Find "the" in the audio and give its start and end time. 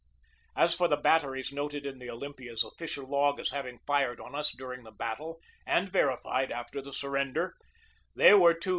0.87-0.97, 1.99-2.09, 4.83-4.89, 6.81-6.91